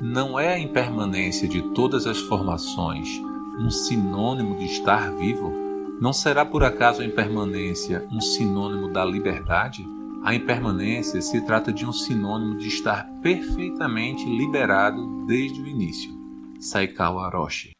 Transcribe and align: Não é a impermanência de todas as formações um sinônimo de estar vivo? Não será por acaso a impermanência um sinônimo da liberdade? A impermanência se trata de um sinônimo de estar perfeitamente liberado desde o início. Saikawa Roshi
Não 0.00 0.38
é 0.38 0.54
a 0.54 0.58
impermanência 0.58 1.46
de 1.46 1.62
todas 1.72 2.06
as 2.06 2.18
formações 2.18 3.08
um 3.58 3.70
sinônimo 3.70 4.56
de 4.58 4.64
estar 4.64 5.12
vivo? 5.12 5.52
Não 6.00 6.12
será 6.12 6.44
por 6.44 6.64
acaso 6.64 7.00
a 7.00 7.04
impermanência 7.04 8.06
um 8.10 8.20
sinônimo 8.20 8.92
da 8.92 9.04
liberdade? 9.04 9.86
A 10.24 10.34
impermanência 10.34 11.22
se 11.22 11.40
trata 11.46 11.72
de 11.72 11.86
um 11.86 11.92
sinônimo 11.92 12.58
de 12.58 12.66
estar 12.66 13.08
perfeitamente 13.22 14.24
liberado 14.24 15.24
desde 15.26 15.62
o 15.62 15.66
início. 15.66 16.12
Saikawa 16.58 17.30
Roshi 17.30 17.74